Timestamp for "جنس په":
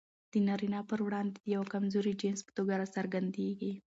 2.21-2.51